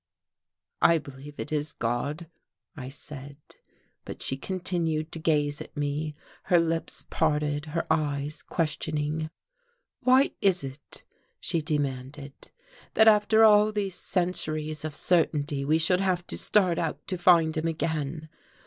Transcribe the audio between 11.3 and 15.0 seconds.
she demanded, "that after all these centuries of